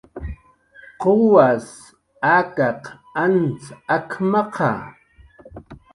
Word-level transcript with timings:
"¿Quwas 1.01 1.65
akaq 2.37 2.81
antz 3.23 3.63
ak""maqa?" 3.95 4.71